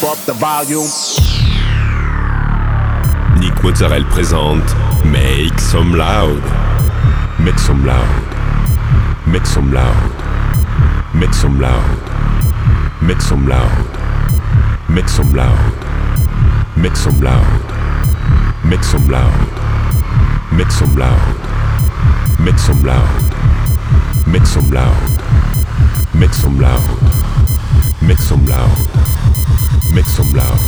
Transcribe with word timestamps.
pump 0.00 0.12
up 0.12 0.24
the 0.26 0.32
volume. 0.34 0.88
Nick 3.38 3.62
Mozzarella 3.62 4.04
présente 4.06 4.74
Make 5.04 5.58
Some 5.60 5.94
Loud. 5.96 6.42
Make 7.38 7.58
some 7.58 7.84
loud. 7.84 8.06
Make 9.26 9.46
some 9.46 9.72
loud. 9.72 10.12
Make 11.14 11.34
some 11.34 11.60
loud. 11.60 12.00
Make 13.02 13.20
some 13.22 13.48
loud. 13.48 13.70
Make 14.88 15.08
some 15.08 15.36
loud. 15.36 15.58
Make 16.68 16.96
some 16.96 17.20
loud. 17.22 17.62
Make 18.64 18.82
some 18.84 19.06
loud. 19.06 19.36
Make 20.50 20.70
some 20.72 20.96
loud. 20.96 21.30
Make 22.38 22.58
some 22.58 22.82
loud. 22.82 23.22
Make 24.26 24.46
some 24.46 24.70
loud. 24.70 24.96
Make 26.14 26.34
some 26.34 26.58
loud. 26.58 26.82
Make 28.02 28.18
some 28.18 28.46
loud. 28.46 28.95
Make 29.96 30.04
some 30.08 30.30
loud. 30.34 30.60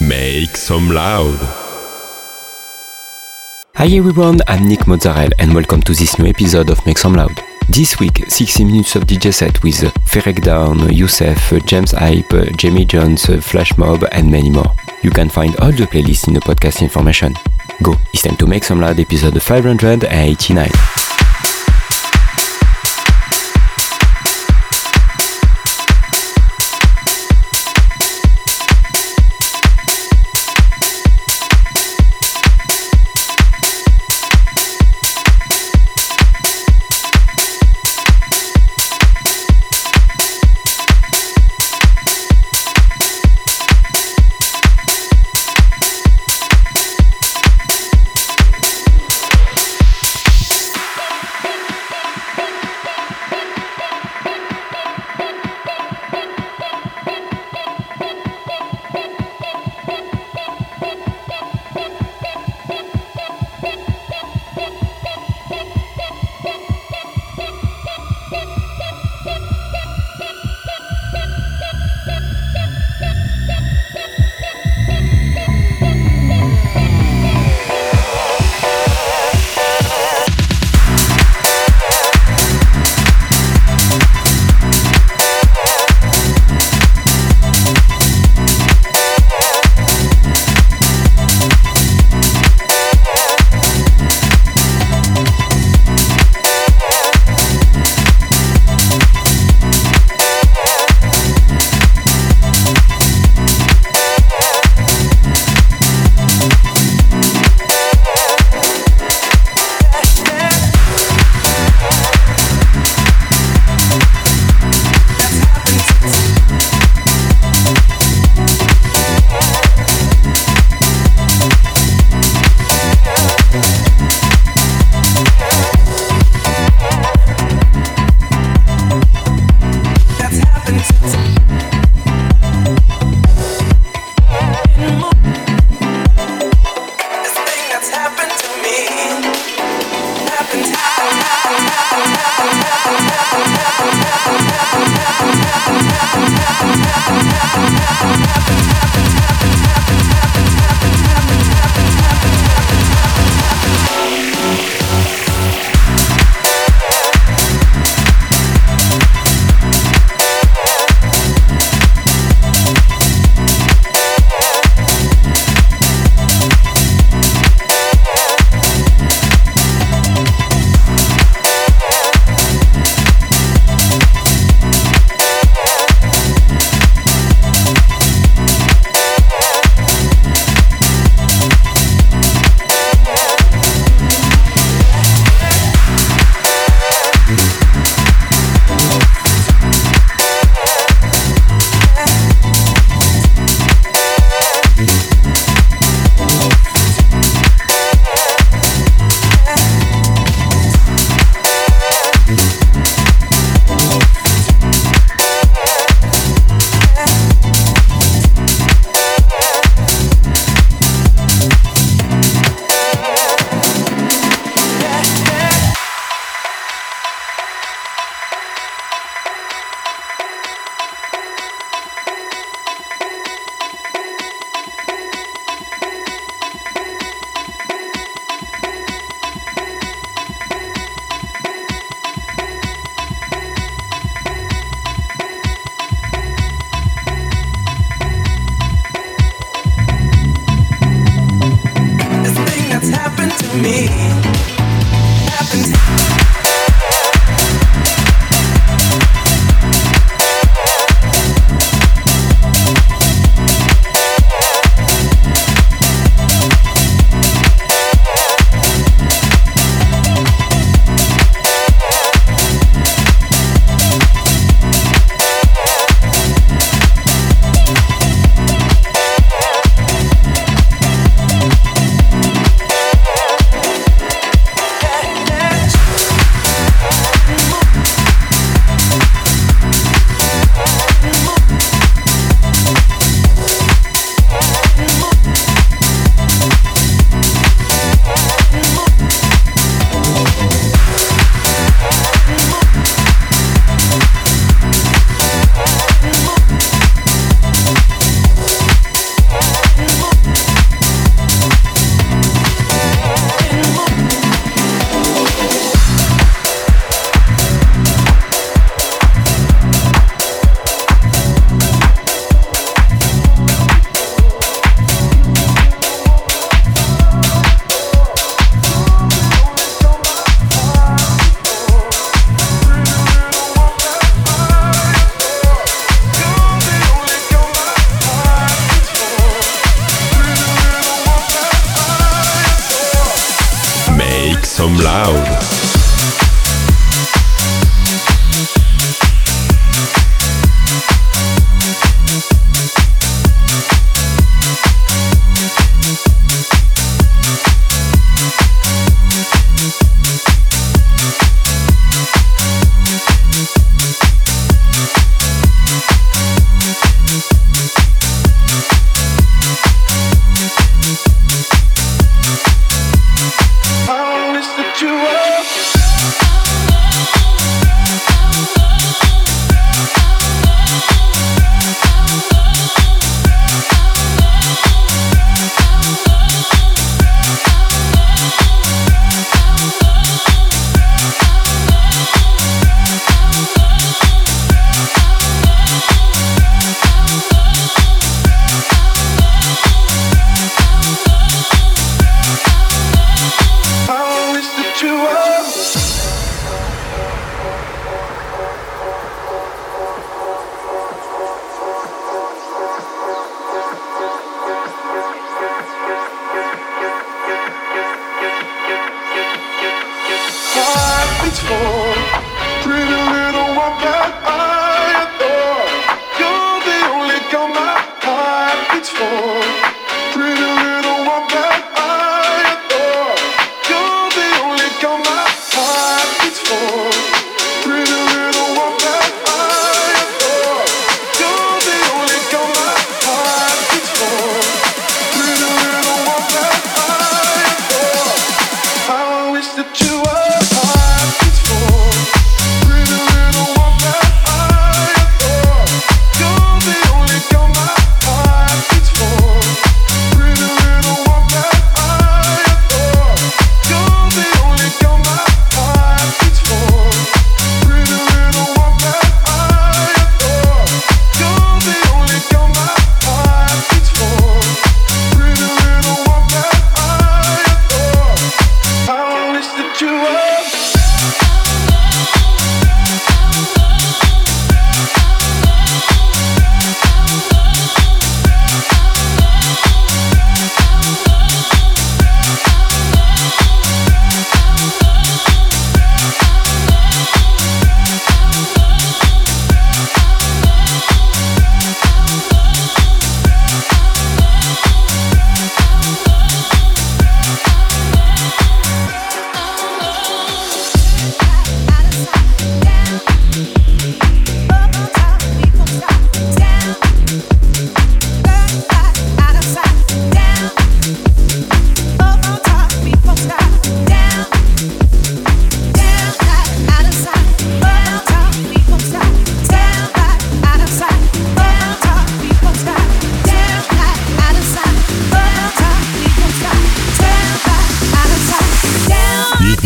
Make 0.00 0.56
some 0.56 0.88
loud. 0.88 1.36
Hi 3.74 3.84
everyone, 3.84 4.40
I'm 4.48 4.66
Nick 4.66 4.86
Mozzarella 4.86 5.28
and 5.38 5.54
welcome 5.54 5.82
to 5.82 5.92
this 5.92 6.18
new 6.18 6.24
episode 6.24 6.70
of 6.70 6.84
Make 6.86 6.96
Some 6.96 7.12
Loud. 7.12 7.38
This 7.68 8.00
week, 8.00 8.24
60 8.26 8.64
minutes 8.64 8.96
of 8.96 9.02
DJ 9.02 9.34
set 9.34 9.62
with 9.62 9.74
Ferreck 10.08 10.42
Dawn, 10.42 10.78
Yousef, 10.88 11.66
James 11.66 11.90
Hype, 11.92 12.56
Jamie 12.56 12.86
Jones, 12.86 13.26
Flash 13.44 13.76
Mob 13.76 14.02
and 14.12 14.30
many 14.30 14.48
more. 14.48 14.74
You 15.02 15.10
can 15.10 15.28
find 15.28 15.54
all 15.56 15.72
the 15.72 15.84
playlists 15.84 16.28
in 16.28 16.32
the 16.32 16.40
podcast 16.40 16.80
information. 16.80 17.34
Go, 17.82 17.94
it's 18.14 18.22
time 18.22 18.38
to 18.38 18.46
Make 18.46 18.64
Some 18.64 18.80
Loud 18.80 18.98
episode 18.98 19.42
589. 19.42 20.70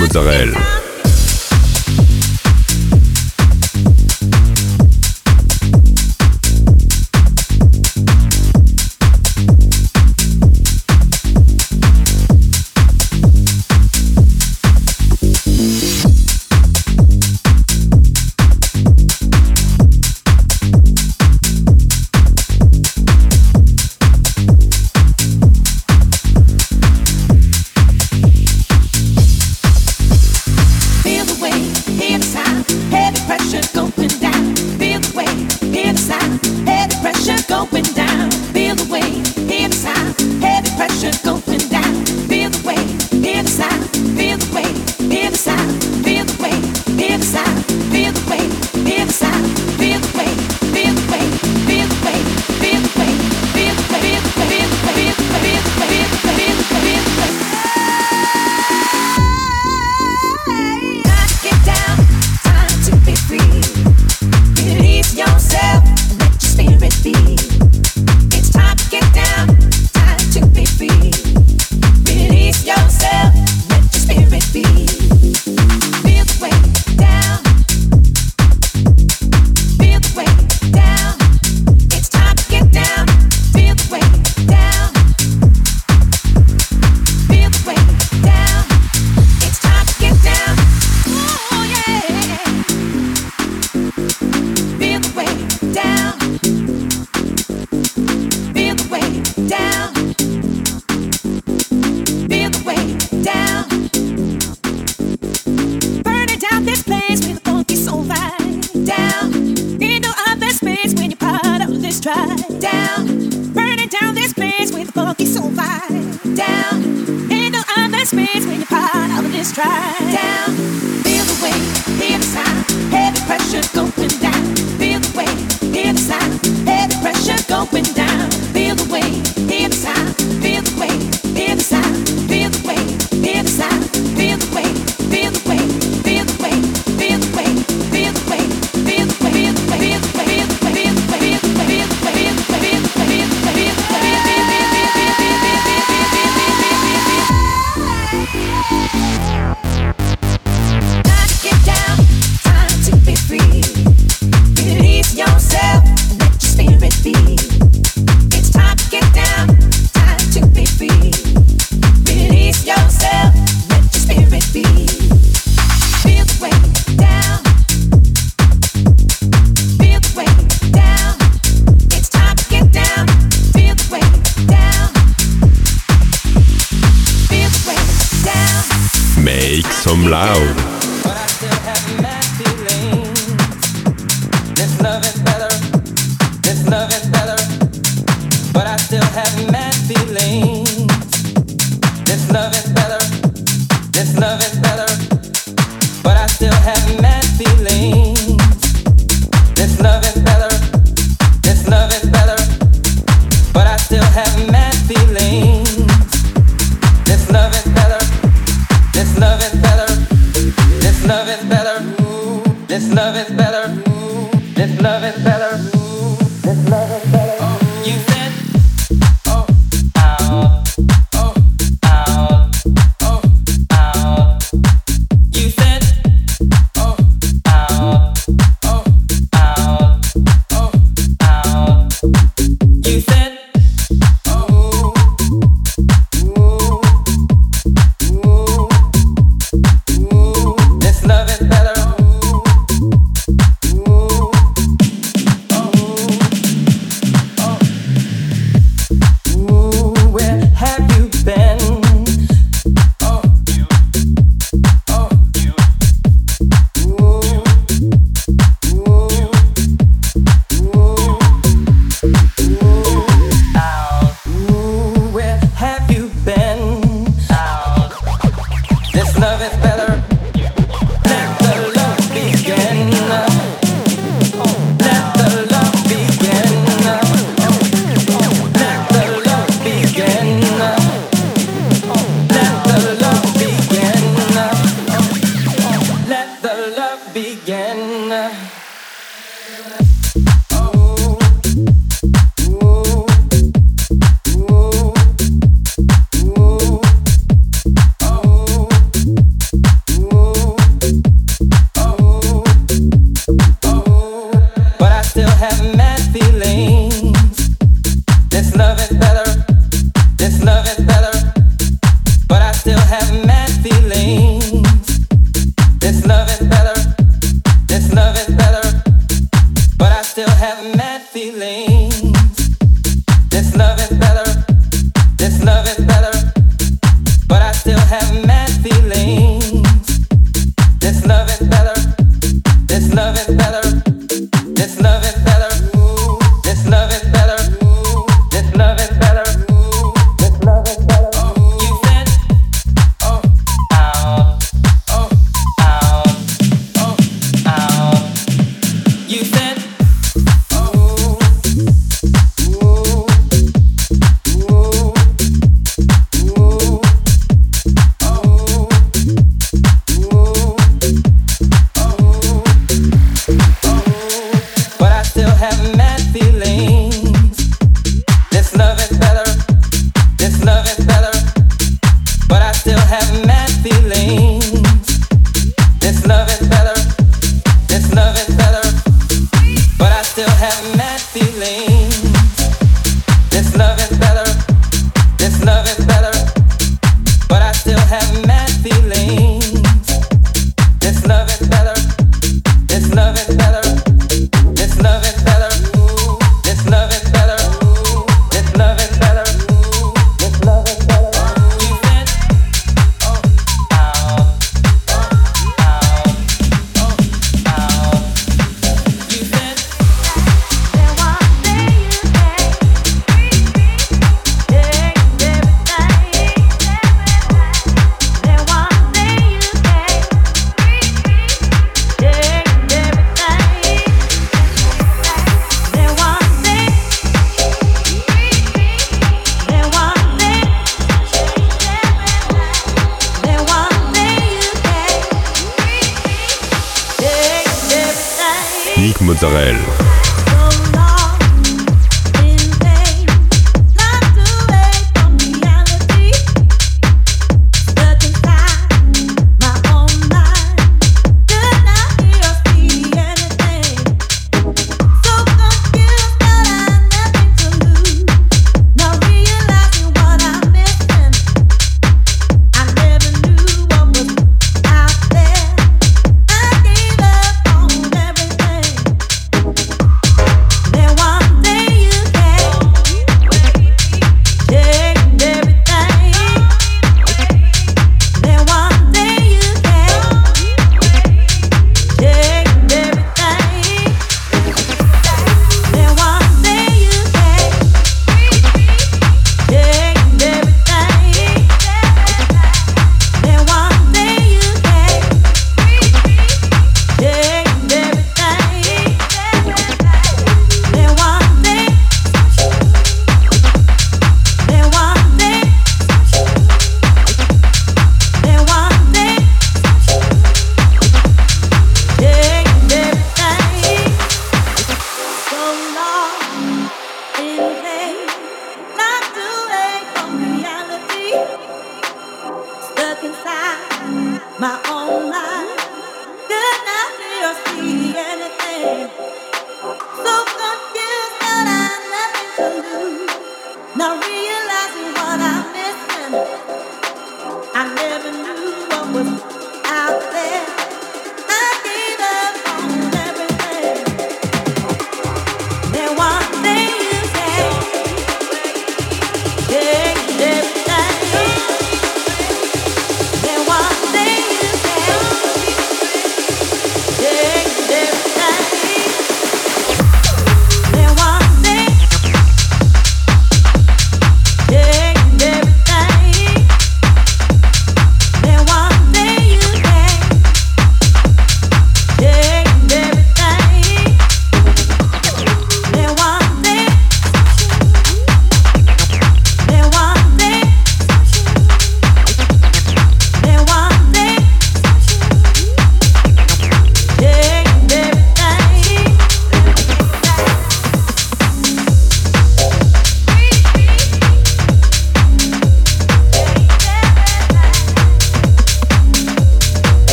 Mozzarella. 0.00 0.79